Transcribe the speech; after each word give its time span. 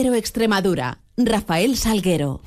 Pero 0.00 0.14
Extremadura, 0.14 1.00
Rafael 1.16 1.76
Salguero. 1.76 2.40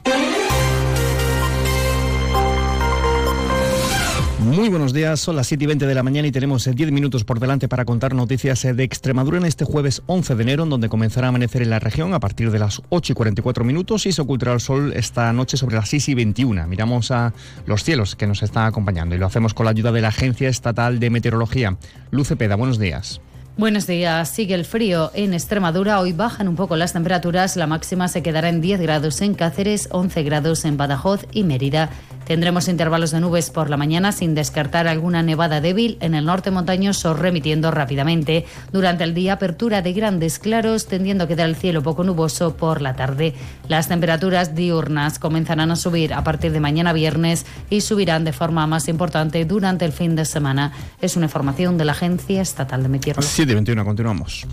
Muy 4.39 4.69
buenos 4.69 4.93
días, 4.93 5.19
son 5.19 5.35
las 5.35 5.47
7 5.47 5.65
y 5.65 5.67
20 5.67 5.85
de 5.85 5.93
la 5.93 6.01
mañana 6.01 6.29
y 6.29 6.31
tenemos 6.31 6.63
10 6.63 6.79
eh, 6.79 6.91
minutos 6.93 7.25
por 7.25 7.41
delante 7.41 7.67
para 7.67 7.83
contar 7.83 8.15
noticias 8.15 8.63
eh, 8.63 8.73
de 8.73 8.85
Extremadura 8.85 9.37
en 9.37 9.43
este 9.45 9.65
jueves 9.65 10.01
11 10.05 10.35
de 10.35 10.43
enero, 10.43 10.65
donde 10.65 10.87
comenzará 10.87 11.27
a 11.27 11.29
amanecer 11.29 11.61
en 11.61 11.71
la 11.71 11.79
región 11.79 12.13
a 12.13 12.21
partir 12.21 12.51
de 12.51 12.59
las 12.59 12.81
8 12.87 13.11
y 13.11 13.15
44 13.15 13.65
minutos 13.65 14.05
y 14.05 14.13
se 14.13 14.21
ocultará 14.21 14.53
el 14.53 14.61
sol 14.61 14.93
esta 14.95 15.33
noche 15.33 15.57
sobre 15.57 15.75
las 15.75 15.89
6 15.89 16.07
y 16.07 16.15
21. 16.15 16.67
Miramos 16.67 17.11
a 17.11 17.33
los 17.65 17.83
cielos 17.83 18.15
que 18.15 18.27
nos 18.27 18.43
están 18.43 18.65
acompañando 18.65 19.13
y 19.13 19.17
lo 19.17 19.25
hacemos 19.25 19.53
con 19.53 19.65
la 19.65 19.71
ayuda 19.71 19.91
de 19.91 19.99
la 19.99 20.07
Agencia 20.07 20.47
Estatal 20.47 21.01
de 21.01 21.09
Meteorología. 21.09 21.75
Luce 22.11 22.37
Peda, 22.37 22.55
buenos 22.55 22.79
días. 22.79 23.19
Buenos 23.61 23.85
días. 23.85 24.27
Sigue 24.27 24.55
el 24.55 24.65
frío 24.65 25.11
en 25.13 25.35
Extremadura. 25.35 25.99
Hoy 25.99 26.13
bajan 26.13 26.47
un 26.47 26.55
poco 26.55 26.75
las 26.75 26.93
temperaturas. 26.93 27.55
La 27.55 27.67
máxima 27.67 28.07
se 28.07 28.23
quedará 28.23 28.49
en 28.49 28.59
10 28.59 28.81
grados 28.81 29.21
en 29.21 29.35
Cáceres, 29.35 29.87
11 29.91 30.23
grados 30.23 30.65
en 30.65 30.77
Badajoz 30.77 31.27
y 31.31 31.43
Mérida. 31.43 31.91
Tendremos 32.31 32.69
intervalos 32.69 33.11
de 33.11 33.19
nubes 33.19 33.49
por 33.49 33.69
la 33.69 33.75
mañana 33.75 34.13
sin 34.13 34.35
descartar 34.35 34.87
alguna 34.87 35.21
nevada 35.21 35.59
débil 35.59 35.97
en 35.99 36.15
el 36.15 36.23
norte 36.23 36.49
montañoso 36.49 37.13
remitiendo 37.13 37.71
rápidamente. 37.71 38.45
Durante 38.71 39.03
el 39.03 39.13
día 39.13 39.33
apertura 39.33 39.81
de 39.81 39.91
grandes 39.91 40.39
claros 40.39 40.87
tendiendo 40.87 41.25
a 41.25 41.27
quedar 41.27 41.49
el 41.49 41.57
cielo 41.57 41.83
poco 41.83 42.05
nuboso 42.05 42.55
por 42.55 42.81
la 42.81 42.95
tarde. 42.95 43.33
Las 43.67 43.89
temperaturas 43.89 44.55
diurnas 44.55 45.19
comenzarán 45.19 45.71
a 45.71 45.75
subir 45.75 46.13
a 46.13 46.23
partir 46.23 46.53
de 46.53 46.61
mañana 46.61 46.93
viernes 46.93 47.45
y 47.69 47.81
subirán 47.81 48.23
de 48.23 48.31
forma 48.31 48.65
más 48.65 48.87
importante 48.87 49.43
durante 49.43 49.83
el 49.83 49.91
fin 49.91 50.15
de 50.15 50.23
semana. 50.23 50.71
Es 51.01 51.17
una 51.17 51.25
información 51.25 51.77
de 51.77 51.83
la 51.83 51.91
Agencia 51.91 52.41
Estatal 52.41 52.81
de 52.81 52.87
Meteorología. 52.87 53.45
7.21, 53.45 53.83
continuamos. 53.83 54.47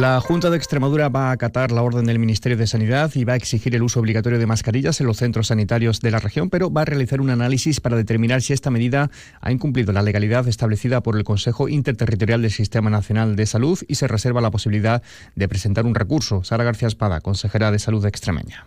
La 0.00 0.20
Junta 0.20 0.50
de 0.50 0.56
Extremadura 0.56 1.08
va 1.08 1.28
a 1.28 1.30
acatar 1.30 1.70
la 1.70 1.82
orden 1.82 2.06
del 2.06 2.18
Ministerio 2.18 2.58
de 2.58 2.66
Sanidad 2.66 3.12
y 3.14 3.22
va 3.22 3.34
a 3.34 3.36
exigir 3.36 3.76
el 3.76 3.82
uso 3.84 4.00
obligatorio 4.00 4.40
de 4.40 4.46
mascarillas 4.46 5.00
en 5.00 5.06
los 5.06 5.18
centros 5.18 5.46
sanitarios 5.46 6.00
de 6.00 6.10
la 6.10 6.18
región, 6.18 6.50
pero 6.50 6.68
va 6.68 6.82
a 6.82 6.84
realizar 6.84 7.20
un 7.20 7.30
análisis 7.30 7.78
para 7.80 7.96
determinar 7.96 8.42
si 8.42 8.52
esta 8.52 8.70
medida 8.70 9.12
ha 9.40 9.52
incumplido 9.52 9.92
la 9.92 10.02
legalidad 10.02 10.48
establecida 10.48 11.00
por 11.00 11.16
el 11.16 11.22
Consejo 11.22 11.68
Interterritorial 11.68 12.42
del 12.42 12.50
Sistema 12.50 12.90
Nacional 12.90 13.36
de 13.36 13.46
Salud 13.46 13.78
y 13.86 13.94
se 13.94 14.08
reserva 14.08 14.40
la 14.40 14.50
posibilidad 14.50 15.00
de 15.36 15.48
presentar 15.48 15.86
un 15.86 15.94
recurso. 15.94 16.42
Sara 16.42 16.64
García 16.64 16.88
Espada, 16.88 17.20
consejera 17.20 17.70
de 17.70 17.78
Salud 17.78 18.04
extremeña. 18.04 18.66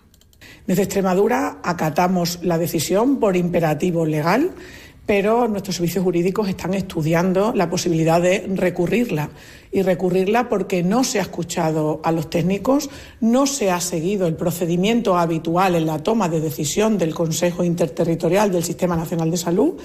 Desde 0.66 0.84
Extremadura 0.84 1.58
acatamos 1.62 2.39
la 2.41 2.58
decisión 2.58 3.19
por 3.19 3.36
imperativo 3.36 4.06
legal 4.06 4.52
pero 5.08 5.47
nuestros 5.47 5.77
servicios 5.77 6.03
jurídicos 6.03 6.50
están 6.50 6.73
estudiando 6.73 7.53
la 7.55 7.69
posibilidad 7.69 8.22
de 8.22 8.45
recurrirla. 8.53 9.30
Y 9.72 9.81
recurrirla 9.81 10.50
porque 10.50 10.83
no 10.83 11.03
se 11.03 11.19
ha 11.19 11.23
escuchado 11.23 12.02
a 12.03 12.11
los 12.11 12.30
técnicos, 12.30 12.89
no 13.22 13.47
se 13.47 13.72
ha 13.72 13.80
seguido 13.80 14.28
el 14.28 14.35
procedimiento 14.35 15.17
habitual 15.17 15.75
en 15.75 15.85
la 15.85 16.03
toma 16.03 16.30
de 16.30 16.41
decisión 16.41 16.97
del 16.97 17.16
Consejo 17.16 17.63
Interterritorial 17.63 18.52
del 18.52 18.63
Sistema 18.63 18.95
Nacional 18.97 19.31
de 19.31 19.38
Salud 19.38 19.75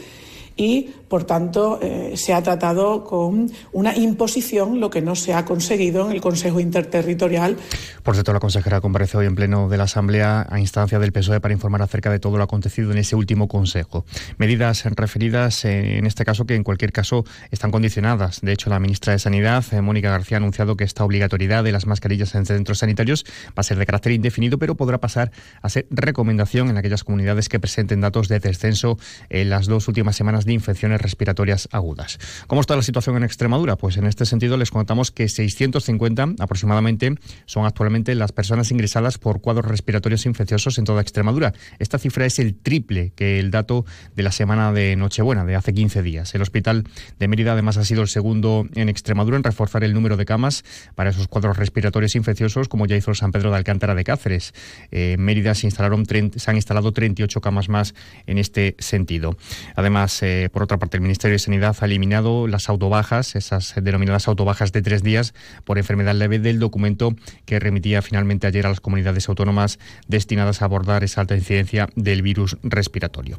y, 0.56 0.90
por 1.08 1.24
tanto, 1.24 1.78
eh, 1.82 2.12
se 2.16 2.34
ha 2.34 2.42
tratado 2.42 3.04
con 3.04 3.50
una 3.72 3.96
imposición, 3.96 4.80
lo 4.80 4.90
que 4.90 5.02
no 5.02 5.14
se 5.14 5.34
ha 5.34 5.44
conseguido 5.44 6.06
en 6.06 6.12
el 6.12 6.20
Consejo 6.20 6.60
Interterritorial. 6.60 7.56
Por 8.02 8.14
cierto, 8.14 8.32
la 8.32 8.40
consejera 8.40 8.80
compareció 8.80 9.20
hoy 9.20 9.26
en 9.26 9.34
pleno 9.34 9.68
de 9.68 9.76
la 9.76 9.84
Asamblea 9.84 10.46
a 10.48 10.58
instancia 10.58 10.98
del 10.98 11.12
PSOE 11.12 11.40
para 11.40 11.54
informar 11.54 11.82
acerca 11.82 12.10
de 12.10 12.18
todo 12.18 12.36
lo 12.36 12.44
acontecido 12.44 12.92
en 12.92 12.98
ese 12.98 13.16
último 13.16 13.48
Consejo. 13.48 14.04
Medidas 14.38 14.84
referidas, 14.84 15.64
eh, 15.64 15.98
en 15.98 16.06
este 16.06 16.24
caso, 16.24 16.46
que 16.46 16.54
en 16.54 16.64
cualquier 16.64 16.92
caso 16.92 17.24
están 17.50 17.70
condicionadas. 17.70 18.40
De 18.40 18.52
hecho, 18.52 18.70
la 18.70 18.80
ministra 18.80 19.12
de 19.12 19.18
Sanidad, 19.18 19.64
eh, 19.72 19.80
Mónica 19.80 20.10
García, 20.10 20.36
ha 20.36 20.40
anunciado 20.40 20.76
que 20.76 20.84
esta 20.84 21.04
obligatoriedad 21.04 21.64
de 21.64 21.72
las 21.72 21.86
mascarillas 21.86 22.34
en 22.34 22.46
centros 22.46 22.78
sanitarios 22.78 23.24
va 23.48 23.60
a 23.60 23.62
ser 23.62 23.78
de 23.78 23.86
carácter 23.86 24.12
indefinido, 24.12 24.58
pero 24.58 24.74
podrá 24.74 24.98
pasar 24.98 25.30
a 25.60 25.68
ser 25.68 25.86
recomendación 25.90 26.70
en 26.70 26.76
aquellas 26.76 27.04
comunidades 27.04 27.48
que 27.48 27.60
presenten 27.60 28.00
datos 28.00 28.28
de 28.28 28.40
descenso 28.40 28.98
en 29.28 29.50
las 29.50 29.66
dos 29.66 29.88
últimas 29.88 30.16
semanas 30.16 30.41
de 30.44 30.52
infecciones 30.52 31.00
respiratorias 31.00 31.68
agudas. 31.72 32.18
¿Cómo 32.46 32.60
está 32.60 32.76
la 32.76 32.82
situación 32.82 33.16
en 33.16 33.24
Extremadura? 33.24 33.76
Pues 33.76 33.96
en 33.96 34.06
este 34.06 34.26
sentido 34.26 34.56
les 34.56 34.70
contamos 34.70 35.10
que 35.10 35.28
650 35.28 36.34
aproximadamente 36.38 37.14
son 37.46 37.66
actualmente 37.66 38.14
las 38.14 38.32
personas 38.32 38.70
ingresadas 38.70 39.18
por 39.18 39.40
cuadros 39.40 39.66
respiratorios 39.66 40.26
infecciosos 40.26 40.78
en 40.78 40.84
toda 40.84 41.02
Extremadura. 41.02 41.52
Esta 41.78 41.98
cifra 41.98 42.26
es 42.26 42.38
el 42.38 42.54
triple 42.54 43.12
que 43.14 43.38
el 43.38 43.50
dato 43.50 43.84
de 44.16 44.22
la 44.22 44.32
semana 44.32 44.72
de 44.72 44.96
Nochebuena, 44.96 45.44
de 45.44 45.54
hace 45.54 45.72
15 45.72 46.02
días. 46.02 46.34
El 46.34 46.42
hospital 46.42 46.84
de 47.18 47.28
Mérida 47.28 47.52
además 47.52 47.76
ha 47.76 47.84
sido 47.84 48.02
el 48.02 48.08
segundo 48.08 48.66
en 48.74 48.88
Extremadura 48.88 49.36
en 49.36 49.44
reforzar 49.44 49.84
el 49.84 49.94
número 49.94 50.16
de 50.16 50.24
camas 50.24 50.64
para 50.94 51.10
esos 51.10 51.28
cuadros 51.28 51.56
respiratorios 51.56 52.16
infecciosos, 52.16 52.68
como 52.68 52.86
ya 52.86 52.96
hizo 52.96 53.14
San 53.14 53.32
Pedro 53.32 53.50
de 53.50 53.56
Alcántara 53.56 53.94
de 53.94 54.04
Cáceres. 54.04 54.54
Eh, 54.90 55.12
en 55.12 55.24
Mérida 55.24 55.54
se, 55.54 55.66
instalaron 55.66 56.04
se 56.06 56.50
han 56.50 56.56
instalado 56.56 56.92
38 56.92 57.40
camas 57.40 57.68
más 57.68 57.94
en 58.26 58.38
este 58.38 58.76
sentido. 58.78 59.36
Además, 59.76 60.22
eh, 60.22 60.31
eh, 60.32 60.48
por 60.48 60.62
otra 60.62 60.78
parte, 60.78 60.96
el 60.96 61.02
Ministerio 61.02 61.34
de 61.34 61.38
Sanidad 61.38 61.76
ha 61.80 61.84
eliminado 61.84 62.46
las 62.46 62.68
autobajas, 62.68 63.36
esas 63.36 63.74
denominadas 63.82 64.28
autobajas 64.28 64.72
de 64.72 64.80
tres 64.80 65.02
días 65.02 65.34
por 65.64 65.76
enfermedad 65.76 66.14
leve 66.14 66.38
del 66.38 66.58
documento 66.58 67.14
que 67.44 67.60
remitía 67.60 68.00
finalmente 68.00 68.46
ayer 68.46 68.64
a 68.64 68.70
las 68.70 68.80
comunidades 68.80 69.28
autónomas 69.28 69.78
destinadas 70.08 70.62
a 70.62 70.64
abordar 70.64 71.04
esa 71.04 71.20
alta 71.20 71.36
incidencia 71.36 71.88
del 71.96 72.22
virus 72.22 72.56
respiratorio. 72.62 73.36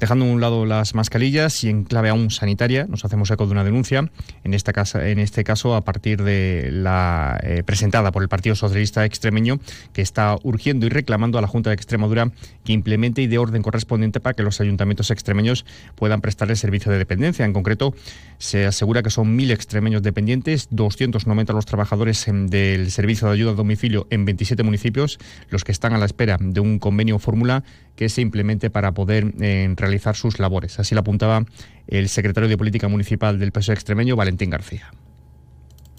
Dejando 0.00 0.24
a 0.24 0.28
un 0.28 0.40
lado 0.40 0.64
las 0.64 0.94
mascarillas 0.94 1.64
y 1.64 1.68
en 1.68 1.84
clave 1.84 2.08
aún 2.08 2.30
sanitaria, 2.30 2.86
nos 2.88 3.04
hacemos 3.04 3.30
eco 3.30 3.44
de 3.46 3.52
una 3.52 3.64
denuncia, 3.64 4.10
en, 4.42 4.54
esta 4.54 4.72
casa, 4.72 5.06
en 5.08 5.18
este 5.18 5.44
caso 5.44 5.74
a 5.74 5.82
partir 5.82 6.22
de 6.22 6.70
la 6.72 7.38
eh, 7.42 7.62
presentada 7.62 8.10
por 8.10 8.22
el 8.22 8.30
Partido 8.30 8.54
Socialista 8.54 9.04
Extremeño, 9.04 9.58
que 9.92 10.00
está 10.00 10.36
urgiendo 10.42 10.86
y 10.86 10.88
reclamando 10.88 11.38
a 11.38 11.42
la 11.42 11.48
Junta 11.48 11.70
de 11.70 11.74
Extremadura 11.74 12.30
que 12.64 12.72
implemente 12.72 13.20
y 13.20 13.26
dé 13.26 13.36
orden 13.36 13.60
correspondiente 13.60 14.20
para 14.20 14.34
que 14.34 14.42
los 14.42 14.60
ayuntamientos 14.60 15.10
extremeños 15.10 15.66
puedan 15.94 16.21
prestar 16.22 16.50
el 16.50 16.56
servicio 16.56 16.90
de 16.90 16.96
dependencia. 16.96 17.44
En 17.44 17.52
concreto, 17.52 17.94
se 18.38 18.64
asegura 18.64 19.02
que 19.02 19.10
son 19.10 19.36
mil 19.36 19.50
extremeños 19.50 20.02
dependientes, 20.02 20.68
290 20.70 21.52
los 21.52 21.66
trabajadores 21.66 22.24
del 22.26 22.90
servicio 22.90 23.28
de 23.28 23.34
ayuda 23.34 23.50
a 23.52 23.54
domicilio 23.54 24.06
en 24.08 24.24
27 24.24 24.62
municipios, 24.62 25.18
los 25.50 25.64
que 25.64 25.72
están 25.72 25.92
a 25.92 25.98
la 25.98 26.06
espera 26.06 26.38
de 26.40 26.60
un 26.60 26.78
convenio 26.78 27.18
fórmula 27.18 27.64
que 27.96 28.08
se 28.08 28.22
implemente 28.22 28.70
para 28.70 28.92
poder 28.92 29.34
eh, 29.40 29.72
realizar 29.76 30.16
sus 30.16 30.38
labores. 30.38 30.78
Así 30.78 30.94
lo 30.94 31.02
apuntaba 31.02 31.44
el 31.86 32.08
secretario 32.08 32.48
de 32.48 32.56
Política 32.56 32.88
Municipal 32.88 33.38
del 33.38 33.52
PSOE 33.52 33.74
extremeño, 33.74 34.16
Valentín 34.16 34.48
García 34.48 34.90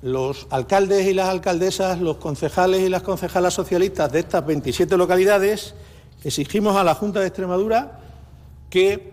los 0.03 0.47
alcaldes 0.49 1.07
y 1.07 1.13
las 1.13 1.29
alcaldesas, 1.29 2.01
los 2.01 2.17
concejales 2.17 2.81
y 2.81 2.89
las 2.89 3.03
concejalas 3.03 3.53
socialistas 3.53 4.11
de 4.11 4.19
estas 4.19 4.45
27 4.45 4.97
localidades, 4.97 5.75
exigimos 6.25 6.75
a 6.75 6.83
la 6.83 6.93
Junta 6.93 7.21
de 7.21 7.27
Extremadura 7.27 8.01
que 8.69 9.12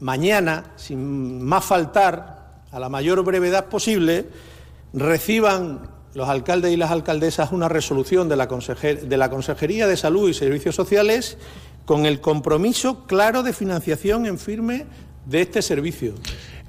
mañana, 0.00 0.72
sin 0.76 1.42
más 1.42 1.64
faltar, 1.64 2.40
a 2.72 2.78
la 2.78 2.88
mayor 2.88 3.22
brevedad 3.24 3.66
posible, 3.66 4.26
reciban 4.92 5.88
los 6.14 6.28
alcaldes 6.28 6.72
y 6.72 6.76
las 6.76 6.90
alcaldesas 6.90 7.52
una 7.52 7.68
resolución 7.68 8.28
de 8.28 8.36
la, 8.36 8.48
Consejería 8.48 9.86
de 9.86 9.96
Salud 9.96 10.28
y 10.28 10.34
Servicios 10.34 10.74
Sociales 10.74 11.38
con 11.84 12.06
el 12.06 12.20
compromiso 12.20 13.06
claro 13.06 13.42
de 13.42 13.52
financiación 13.52 14.26
en 14.26 14.38
firme 14.38 14.86
de 15.26 15.42
este 15.42 15.62
servicio. 15.62 16.14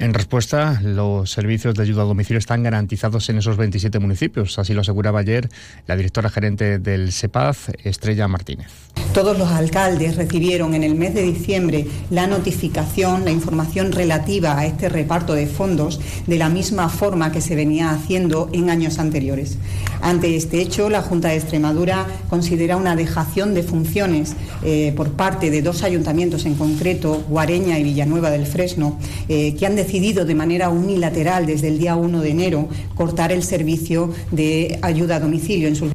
En 0.02 0.16
respuesta, 0.16 0.82
los 0.82 1.30
servicios 1.30 1.76
de 1.76 1.84
ayuda 1.84 2.02
a 2.02 2.06
domicilio 2.06 2.40
están 2.40 2.64
garantizados 2.64 3.30
en 3.30 3.38
esos 3.38 3.56
27 3.56 4.00
municipios, 4.00 4.58
así 4.58 4.74
lo 4.74 4.82
aseguraba 4.82 5.20
ayer 5.20 5.48
la 5.86 5.96
directora 5.96 6.32
gerente 6.32 6.80
del 6.80 7.12
SEPAZ, 7.12 7.70
Estrella 7.84 8.28
Martínez. 8.28 8.72
Todos 9.14 9.38
los 9.38 9.50
alcaldes 9.50 10.16
recibieron 10.16 10.74
en 10.74 10.82
el 10.82 10.96
mes 10.96 11.14
de 11.14 11.22
diciembre 11.22 11.86
la 12.10 12.26
notificación, 12.26 13.26
la 13.26 13.32
información 13.32 13.92
relativa 13.92 14.58
a 14.58 14.66
este 14.66 14.90
reparto 14.90 15.36
de 15.36 15.46
fondos 15.46 16.00
de 16.26 16.38
la 16.38 16.50
misma 16.50 16.90
forma 16.90 17.32
que 17.32 17.42
se 17.42 17.56
venía 17.56 17.92
haciendo 17.92 18.50
en 18.54 18.72
años 18.72 18.98
anteriores. 18.98 19.60
Ante 20.02 20.36
este 20.36 20.62
hecho, 20.62 20.90
la 20.90 21.04
Junta 21.04 21.28
de 21.28 21.36
Extremadura 21.36 22.08
considera 22.28 22.76
una 22.76 22.96
dejación 22.96 23.54
de 23.54 23.62
funciones 23.62 24.36
eh, 24.64 24.94
por 24.96 25.12
parte 25.12 25.52
de 25.52 25.62
dos 25.62 25.84
ayuntamientos 25.84 26.46
en 26.46 26.56
concreto, 26.56 27.24
Guareña 27.30 27.78
y 27.78 27.84
Villanueva 27.84 28.32
del 28.32 28.48
Fresno, 28.48 28.98
eh, 29.30 29.56
que 29.56 29.66
han 29.68 29.76
decidido 29.76 29.91
decidido 29.92 30.24
de 30.24 30.36
manera 30.36 30.70
unilateral 30.70 31.46
desde 31.46 31.68
el 31.68 31.78
día 31.78 31.98
1 31.98 32.22
de 32.22 32.30
enero 32.30 32.70
cortar 32.96 33.34
el 33.34 33.44
servicio 33.44 34.14
de 34.32 34.80
ayuda 34.82 35.18
a 35.18 35.20
domicilio 35.20 35.68
en 35.68 35.76
sus 35.76 35.92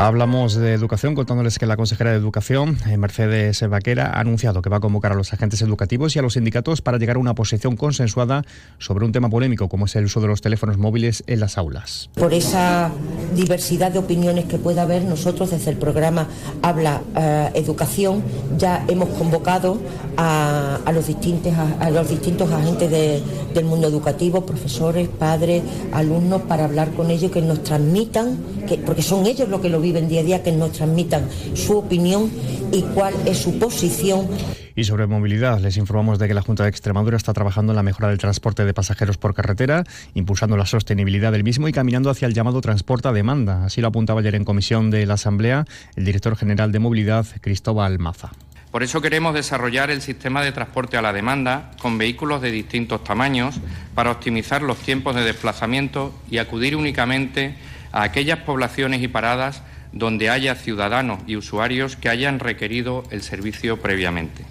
Hablamos 0.00 0.54
de 0.54 0.72
educación 0.72 1.14
contándoles 1.14 1.58
que 1.58 1.66
la 1.66 1.76
consejera 1.76 2.12
de 2.12 2.16
Educación, 2.16 2.78
eh, 2.88 2.96
Mercedes 2.96 3.60
Vaquera, 3.68 4.06
ha 4.06 4.20
anunciado 4.20 4.62
que 4.62 4.70
va 4.70 4.78
a 4.78 4.80
convocar 4.80 5.12
a 5.12 5.14
los 5.14 5.34
agentes 5.34 5.60
educativos 5.60 6.16
y 6.16 6.18
a 6.18 6.22
los 6.22 6.32
sindicatos 6.32 6.80
para 6.80 6.96
llegar 6.96 7.16
a 7.16 7.18
una 7.18 7.34
posición 7.34 7.76
consensuada 7.76 8.42
sobre 8.78 9.04
un 9.04 9.12
tema 9.12 9.28
polémico 9.28 9.68
como 9.68 9.84
es 9.84 9.96
el 9.96 10.06
uso 10.06 10.22
de 10.22 10.28
los 10.28 10.40
teléfonos 10.40 10.78
móviles 10.78 11.22
en 11.26 11.40
las 11.40 11.58
aulas. 11.58 12.08
Por 12.14 12.32
esa 12.32 12.90
diversidad 13.34 13.92
de 13.92 13.98
opiniones 13.98 14.46
que 14.46 14.56
pueda 14.56 14.82
haber, 14.82 15.04
nosotros 15.04 15.50
desde 15.50 15.70
el 15.70 15.76
programa 15.76 16.28
Habla 16.62 17.02
eh, 17.14 17.50
Educación 17.56 18.22
ya 18.56 18.82
hemos 18.88 19.10
convocado 19.10 19.82
a, 20.16 20.80
los, 20.94 21.08
distintos, 21.08 21.52
a, 21.78 21.90
los 21.90 22.08
distintos 22.08 22.50
agentes 22.50 22.90
del 22.90 23.64
mundo 23.66 23.88
educativo, 23.88 24.46
profesores, 24.46 25.08
padres, 25.08 25.62
alumnos, 25.92 26.40
para 26.40 26.64
hablar 26.64 26.90
con 26.92 27.10
ellos, 27.10 27.30
que 27.30 27.42
nos 27.42 27.62
transmitan, 27.62 28.38
que, 28.66 28.78
porque 28.78 29.02
son 29.02 29.26
ellos 29.26 29.50
los 29.50 29.60
que 29.60 29.68
lo 29.68 29.78
viven 29.78 29.89
día 29.92 30.20
a 30.20 30.24
día, 30.24 30.42
que 30.42 30.52
nos 30.52 30.72
transmitan 30.72 31.28
su 31.54 31.78
opinión 31.78 32.30
y 32.72 32.82
cuál 32.82 33.14
es 33.26 33.38
su 33.38 33.58
posición. 33.58 34.28
Y 34.74 34.84
sobre 34.84 35.06
movilidad, 35.06 35.60
les 35.60 35.76
informamos 35.76 36.18
de 36.18 36.28
que 36.28 36.34
la 36.34 36.42
Junta 36.42 36.62
de 36.62 36.70
Extremadura 36.70 37.16
está 37.16 37.32
trabajando 37.32 37.72
en 37.72 37.76
la 37.76 37.82
mejora 37.82 38.08
del 38.08 38.18
transporte 38.18 38.64
de 38.64 38.72
pasajeros 38.72 39.18
por 39.18 39.34
carretera, 39.34 39.84
impulsando 40.14 40.56
la 40.56 40.66
sostenibilidad 40.66 41.32
del 41.32 41.44
mismo 41.44 41.68
y 41.68 41.72
caminando 41.72 42.08
hacia 42.08 42.26
el 42.26 42.34
llamado 42.34 42.60
transporte 42.60 43.08
a 43.08 43.12
demanda. 43.12 43.64
Así 43.64 43.80
lo 43.80 43.88
apuntaba 43.88 44.20
ayer 44.20 44.34
en 44.34 44.44
comisión 44.44 44.90
de 44.90 45.04
la 45.06 45.14
Asamblea 45.14 45.64
el 45.96 46.04
director 46.04 46.36
general 46.36 46.72
de 46.72 46.78
Movilidad, 46.78 47.26
Cristóbal 47.40 47.98
Maza. 47.98 48.30
Por 48.70 48.84
eso 48.84 49.00
queremos 49.00 49.34
desarrollar 49.34 49.90
el 49.90 50.00
sistema 50.00 50.42
de 50.42 50.52
transporte 50.52 50.96
a 50.96 51.02
la 51.02 51.12
demanda 51.12 51.72
con 51.82 51.98
vehículos 51.98 52.40
de 52.40 52.52
distintos 52.52 53.02
tamaños 53.02 53.56
para 53.96 54.12
optimizar 54.12 54.62
los 54.62 54.78
tiempos 54.78 55.16
de 55.16 55.24
desplazamiento 55.24 56.14
y 56.30 56.38
acudir 56.38 56.76
únicamente 56.76 57.56
a 57.90 58.04
aquellas 58.04 58.38
poblaciones 58.38 59.02
y 59.02 59.08
paradas 59.08 59.62
donde 59.92 60.30
haya 60.30 60.54
ciudadanos 60.54 61.20
y 61.26 61.36
usuarios 61.36 61.96
que 61.96 62.08
hayan 62.08 62.38
requerido 62.38 63.04
el 63.10 63.22
servicio 63.22 63.80
previamente. 63.80 64.44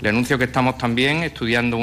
Le 0.00 0.10
anuncio 0.10 0.38
que 0.38 0.44
estamos 0.44 0.78
también 0.78 1.22
estudiando 1.22 1.78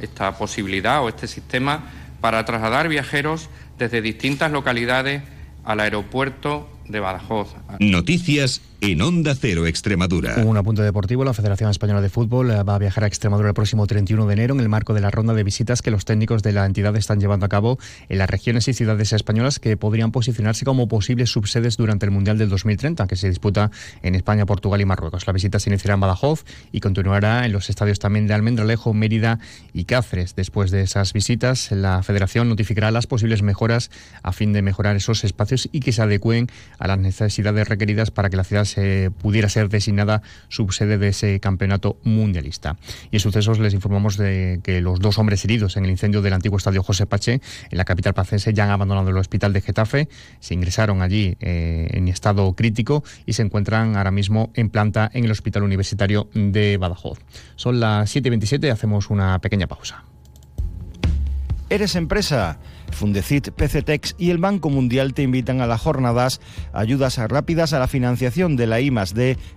esta 0.00 0.36
posibilidad 0.36 1.02
o 1.02 1.08
este 1.08 1.26
sistema 1.26 1.84
para 2.20 2.44
trasladar 2.44 2.88
viajeros 2.88 3.48
desde 3.78 4.02
distintas 4.02 4.50
localidades 4.52 5.22
al 5.64 5.80
aeropuerto 5.80 6.68
de 6.88 7.00
Badajoz. 7.00 7.54
Noticias 7.80 8.60
en 8.80 9.00
Onda 9.00 9.34
Cero 9.34 9.66
Extremadura. 9.66 10.34
Un 10.44 10.58
apunte 10.58 10.82
deportivo, 10.82 11.24
la 11.24 11.32
Federación 11.32 11.70
Española 11.70 12.02
de 12.02 12.10
Fútbol 12.10 12.50
eh, 12.50 12.62
va 12.64 12.74
a 12.74 12.78
viajar 12.78 13.04
a 13.04 13.06
Extremadura 13.06 13.48
el 13.48 13.54
próximo 13.54 13.86
31 13.86 14.26
de 14.26 14.32
enero 14.34 14.54
en 14.54 14.60
el 14.60 14.68
marco 14.68 14.92
de 14.92 15.00
la 15.00 15.10
ronda 15.10 15.32
de 15.32 15.42
visitas 15.42 15.80
que 15.80 15.90
los 15.90 16.04
técnicos 16.04 16.42
de 16.42 16.52
la 16.52 16.66
entidad 16.66 16.94
están 16.96 17.18
llevando 17.18 17.46
a 17.46 17.48
cabo 17.48 17.78
en 18.10 18.18
las 18.18 18.28
regiones 18.28 18.68
y 18.68 18.74
ciudades 18.74 19.14
españolas 19.14 19.58
que 19.58 19.78
podrían 19.78 20.12
posicionarse 20.12 20.66
como 20.66 20.86
posibles 20.86 21.30
subsedes 21.30 21.78
durante 21.78 22.04
el 22.04 22.12
Mundial 22.12 22.36
del 22.36 22.50
2030, 22.50 23.06
que 23.06 23.16
se 23.16 23.28
disputa 23.28 23.70
en 24.02 24.14
España, 24.14 24.44
Portugal 24.44 24.82
y 24.82 24.84
Marruecos. 24.84 25.26
La 25.26 25.32
visita 25.32 25.58
se 25.58 25.70
iniciará 25.70 25.94
en 25.94 26.00
Badajoz 26.00 26.44
y 26.70 26.80
continuará 26.80 27.46
en 27.46 27.52
los 27.52 27.70
estadios 27.70 27.98
también 27.98 28.26
de 28.26 28.34
Almendralejo, 28.34 28.92
Mérida 28.92 29.38
y 29.72 29.86
Cáceres. 29.86 30.34
Después 30.36 30.70
de 30.70 30.82
esas 30.82 31.14
visitas, 31.14 31.72
la 31.72 32.02
Federación 32.02 32.50
notificará 32.50 32.90
las 32.90 33.06
posibles 33.06 33.40
mejoras 33.40 33.90
a 34.22 34.32
fin 34.32 34.52
de 34.52 34.60
mejorar 34.60 34.94
esos 34.96 35.24
espacios 35.24 35.70
y 35.72 35.80
que 35.80 35.92
se 35.92 36.02
adecúen 36.02 36.48
a 36.78 36.86
las 36.86 36.98
necesidades 36.98 37.68
requeridas 37.68 38.10
para 38.10 38.30
que 38.30 38.36
la 38.36 38.44
ciudad 38.44 38.64
se 38.64 39.10
pudiera 39.10 39.48
ser 39.48 39.68
designada 39.68 40.22
subsede 40.48 40.98
de 40.98 41.08
ese 41.08 41.40
campeonato 41.40 41.98
mundialista. 42.04 42.76
Y 43.10 43.16
en 43.16 43.20
sucesos 43.20 43.58
les 43.58 43.74
informamos 43.74 44.16
de 44.16 44.60
que 44.62 44.80
los 44.80 45.00
dos 45.00 45.18
hombres 45.18 45.44
heridos 45.44 45.76
en 45.76 45.84
el 45.84 45.90
incendio 45.90 46.22
del 46.22 46.32
antiguo 46.32 46.58
estadio 46.58 46.82
José 46.82 47.06
Pache 47.06 47.40
en 47.70 47.78
la 47.78 47.84
capital 47.84 48.14
pacense 48.14 48.52
ya 48.52 48.64
han 48.64 48.70
abandonado 48.70 49.10
el 49.10 49.16
hospital 49.16 49.52
de 49.52 49.60
Getafe, 49.60 50.08
se 50.40 50.54
ingresaron 50.54 51.02
allí 51.02 51.36
eh, 51.40 51.88
en 51.90 52.08
estado 52.08 52.52
crítico 52.54 53.04
y 53.26 53.34
se 53.34 53.42
encuentran 53.42 53.96
ahora 53.96 54.10
mismo 54.10 54.50
en 54.54 54.70
planta 54.70 55.10
en 55.12 55.24
el 55.24 55.30
Hospital 55.30 55.62
Universitario 55.62 56.28
de 56.34 56.76
Badajoz. 56.76 57.20
Son 57.56 57.80
las 57.80 58.14
7.27 58.14 58.66
y 58.66 58.70
hacemos 58.70 59.10
una 59.10 59.38
pequeña 59.40 59.66
pausa. 59.66 60.04
¿Eres 61.74 61.96
empresa? 61.96 62.60
Fundecit, 62.92 63.50
PCTEX 63.50 64.14
y 64.16 64.30
el 64.30 64.38
Banco 64.38 64.70
Mundial 64.70 65.12
te 65.12 65.22
invitan 65.22 65.60
a 65.60 65.66
las 65.66 65.80
jornadas 65.80 66.40
Ayudas 66.72 67.18
rápidas 67.18 67.72
a 67.72 67.80
la 67.80 67.88
financiación 67.88 68.54
de 68.54 68.68
la 68.68 68.80
I 68.80 68.92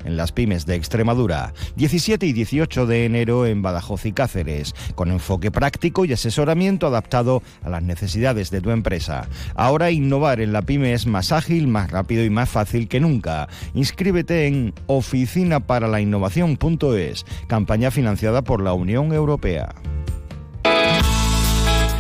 en 0.04 0.18
las 0.18 0.32
pymes 0.32 0.66
de 0.66 0.74
Extremadura. 0.74 1.54
17 1.76 2.26
y 2.26 2.34
18 2.34 2.88
de 2.88 3.06
enero 3.06 3.46
en 3.46 3.62
Badajoz 3.62 4.08
y 4.08 4.14
Cáceres, 4.14 4.74
con 4.96 5.12
enfoque 5.12 5.52
práctico 5.52 6.06
y 6.06 6.14
asesoramiento 6.14 6.88
adaptado 6.88 7.44
a 7.62 7.70
las 7.70 7.84
necesidades 7.84 8.50
de 8.50 8.62
tu 8.62 8.72
empresa. 8.72 9.28
Ahora 9.54 9.92
innovar 9.92 10.42
en 10.42 10.54
la 10.54 10.64
pyme 10.64 10.94
es 10.94 11.06
más 11.06 11.32
ágil, 11.32 11.68
más 11.68 11.92
rápido 11.92 12.26
y 12.26 12.32
más 12.32 12.50
fácil 12.50 12.88
que 12.88 13.00
nunca. 13.00 13.48
Inscríbete 13.76 14.48
en 14.48 14.74
oficinaparalinnovación.es, 14.88 17.26
campaña 17.46 17.92
financiada 17.92 18.42
por 18.42 18.64
la 18.64 18.74
Unión 18.74 19.14
Europea. 19.14 19.76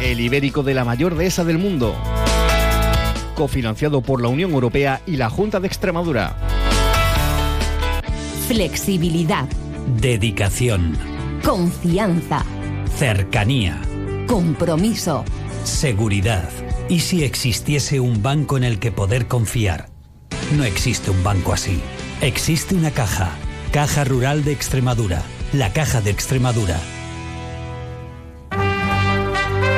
el 0.00 0.20
ibérico 0.20 0.62
de 0.62 0.74
la 0.74 0.84
mayor 0.84 1.14
dehesa 1.14 1.44
del 1.44 1.58
mundo. 1.58 1.94
Cofinanciado 3.34 4.00
por 4.00 4.22
la 4.22 4.28
Unión 4.28 4.52
Europea 4.52 5.00
y 5.06 5.16
la 5.16 5.30
Junta 5.30 5.60
de 5.60 5.66
Extremadura. 5.66 6.36
Flexibilidad. 8.48 9.46
Dedicación. 10.00 10.96
Confianza. 11.44 12.44
Cercanía. 12.96 13.80
Compromiso. 14.26 15.24
Seguridad. 15.64 16.48
¿Y 16.88 17.00
si 17.00 17.22
existiese 17.22 18.00
un 18.00 18.22
banco 18.22 18.56
en 18.56 18.64
el 18.64 18.78
que 18.78 18.92
poder 18.92 19.28
confiar? 19.28 19.88
No 20.56 20.64
existe 20.64 21.10
un 21.10 21.22
banco 21.22 21.52
así. 21.52 21.80
Existe 22.20 22.74
una 22.74 22.90
caja. 22.90 23.30
Caja 23.70 24.04
Rural 24.04 24.44
de 24.44 24.52
Extremadura. 24.52 25.22
La 25.52 25.72
Caja 25.72 26.00
de 26.00 26.10
Extremadura 26.10 26.78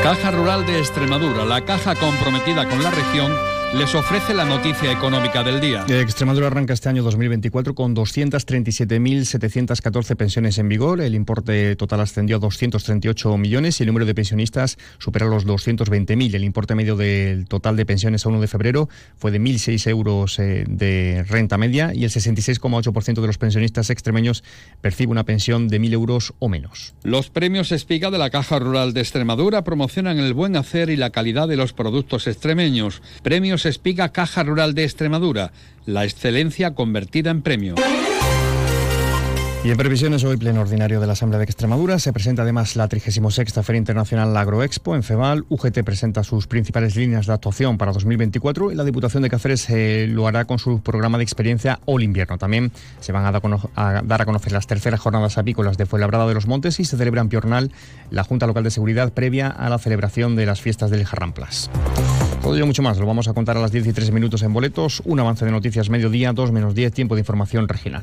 Caja 0.02 0.32
Rural 0.32 0.66
de 0.66 0.80
Extremadura, 0.80 1.44
la 1.44 1.64
caja 1.64 1.94
comprometida 1.94 2.68
con 2.68 2.82
la 2.82 2.90
región 2.90 3.32
les 3.74 3.94
ofrece 3.94 4.34
la 4.34 4.44
noticia 4.44 4.92
económica 4.92 5.42
del 5.42 5.58
día. 5.60 5.86
Extremadura 5.88 6.48
arranca 6.48 6.74
este 6.74 6.90
año 6.90 7.02
2024 7.02 7.74
con 7.74 7.96
237.714 7.96 10.16
pensiones 10.16 10.58
en 10.58 10.68
vigor. 10.68 11.00
El 11.00 11.14
importe 11.14 11.74
total 11.76 12.00
ascendió 12.00 12.36
a 12.36 12.40
238 12.40 13.38
millones 13.38 13.80
y 13.80 13.84
el 13.84 13.86
número 13.86 14.04
de 14.04 14.14
pensionistas 14.14 14.76
supera 14.98 15.24
los 15.26 15.46
220.000. 15.46 16.34
El 16.34 16.44
importe 16.44 16.74
medio 16.74 16.96
del 16.96 17.46
total 17.46 17.76
de 17.76 17.86
pensiones 17.86 18.26
a 18.26 18.28
1 18.28 18.42
de 18.42 18.48
febrero 18.48 18.90
fue 19.16 19.30
de 19.30 19.40
1.006 19.40 19.88
euros 19.88 20.38
eh, 20.38 20.66
de 20.68 21.24
renta 21.26 21.56
media 21.56 21.92
y 21.94 22.04
el 22.04 22.10
66,8% 22.10 23.20
de 23.20 23.26
los 23.26 23.38
pensionistas 23.38 23.88
extremeños 23.88 24.44
percibe 24.82 25.12
una 25.12 25.24
pensión 25.24 25.68
de 25.68 25.80
1.000 25.80 25.94
euros 25.94 26.34
o 26.40 26.50
menos. 26.50 26.92
Los 27.04 27.30
premios 27.30 27.72
Espiga 27.72 28.10
de 28.10 28.18
la 28.18 28.28
Caja 28.28 28.58
Rural 28.58 28.92
de 28.92 29.00
Extremadura 29.00 29.64
promocionan 29.64 30.18
el 30.18 30.34
buen 30.34 30.56
hacer 30.56 30.90
y 30.90 30.96
la 30.96 31.08
calidad 31.10 31.48
de 31.48 31.56
los 31.56 31.72
productos 31.72 32.26
extremeños. 32.26 33.00
Premios 33.22 33.61
Espiga 33.68 34.10
Caja 34.10 34.42
Rural 34.42 34.74
de 34.74 34.84
Extremadura, 34.84 35.52
la 35.86 36.04
excelencia 36.04 36.74
convertida 36.74 37.30
en 37.30 37.42
premio. 37.42 37.74
Y 39.64 39.70
en 39.70 39.76
previsiones, 39.76 40.24
hoy 40.24 40.36
pleno 40.36 40.60
ordinario 40.60 40.98
de 41.00 41.06
la 41.06 41.12
Asamblea 41.12 41.38
de 41.38 41.44
Extremadura. 41.44 42.00
Se 42.00 42.12
presenta 42.12 42.42
además 42.42 42.74
la 42.74 42.88
36 42.88 43.54
Feria 43.62 43.78
Internacional 43.78 44.36
Agroexpo 44.36 44.96
en 44.96 45.04
FEBAL. 45.04 45.44
UGT 45.48 45.84
presenta 45.84 46.24
sus 46.24 46.48
principales 46.48 46.96
líneas 46.96 47.26
de 47.26 47.32
actuación 47.32 47.78
para 47.78 47.92
2024 47.92 48.72
y 48.72 48.74
la 48.74 48.82
Diputación 48.82 49.22
de 49.22 49.30
Cáceres 49.30 49.70
eh, 49.70 50.08
lo 50.10 50.26
hará 50.26 50.46
con 50.46 50.58
su 50.58 50.80
programa 50.80 51.16
de 51.16 51.22
experiencia 51.22 51.78
All 51.84 52.02
Invierno. 52.02 52.38
También 52.38 52.72
se 52.98 53.12
van 53.12 53.24
a, 53.24 53.30
dar 53.30 54.22
a 54.22 54.24
conocer 54.24 54.50
las 54.50 54.66
terceras 54.66 54.98
jornadas 54.98 55.38
apícolas 55.38 55.76
de 55.76 55.86
Fuenlabrada 55.86 56.26
de 56.26 56.34
los 56.34 56.48
Montes 56.48 56.80
y 56.80 56.84
se 56.84 56.96
celebra 56.96 57.20
en 57.20 57.28
Piornal 57.28 57.70
la 58.10 58.24
Junta 58.24 58.48
Local 58.48 58.64
de 58.64 58.72
Seguridad 58.72 59.12
previa 59.12 59.46
a 59.46 59.68
la 59.68 59.78
celebración 59.78 60.34
de 60.34 60.46
las 60.46 60.60
fiestas 60.60 60.90
del 60.90 61.04
Jarramplas. 61.04 61.70
Todo 62.42 62.56
ello 62.56 62.66
mucho 62.66 62.82
más 62.82 62.98
lo 62.98 63.06
vamos 63.06 63.28
a 63.28 63.34
contar 63.34 63.56
a 63.56 63.60
las 63.60 63.70
10 63.70 63.86
y 63.86 63.92
3 63.92 64.10
minutos 64.10 64.42
en 64.42 64.52
boletos. 64.52 65.00
Un 65.04 65.20
avance 65.20 65.44
de 65.44 65.52
noticias 65.52 65.88
mediodía, 65.88 66.32
2 66.32 66.50
menos 66.50 66.74
10, 66.74 66.92
tiempo 66.92 67.14
de 67.14 67.20
información 67.20 67.68
regional. 67.68 68.02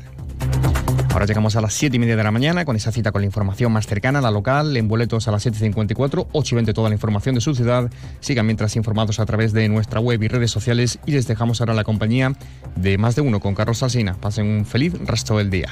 Ahora 1.12 1.26
llegamos 1.26 1.56
a 1.56 1.60
las 1.60 1.74
7 1.74 1.96
y 1.96 1.98
media 1.98 2.16
de 2.16 2.24
la 2.24 2.30
mañana 2.30 2.64
con 2.64 2.74
esa 2.74 2.90
cita 2.90 3.12
con 3.12 3.20
la 3.20 3.26
información 3.26 3.70
más 3.70 3.86
cercana, 3.86 4.20
la 4.22 4.30
local, 4.30 4.74
en 4.76 4.88
boletos 4.88 5.28
a 5.28 5.32
las 5.32 5.44
7.54, 5.44 6.28
8 6.32 6.54
y 6.54 6.56
20 6.56 6.72
toda 6.72 6.88
la 6.88 6.94
información 6.94 7.34
de 7.34 7.42
su 7.42 7.54
ciudad. 7.54 7.90
Sigan 8.20 8.46
mientras 8.46 8.76
informados 8.76 9.20
a 9.20 9.26
través 9.26 9.52
de 9.52 9.68
nuestra 9.68 10.00
web 10.00 10.22
y 10.22 10.28
redes 10.28 10.50
sociales 10.50 10.98
y 11.04 11.12
les 11.12 11.26
dejamos 11.26 11.60
ahora 11.60 11.74
la 11.74 11.84
compañía 11.84 12.32
de 12.76 12.96
más 12.96 13.16
de 13.16 13.20
uno 13.20 13.40
con 13.40 13.54
Carlos 13.54 13.78
Salsina. 13.78 14.14
Pasen 14.14 14.46
un 14.46 14.64
feliz 14.64 14.94
resto 15.04 15.36
del 15.36 15.50
día. 15.50 15.68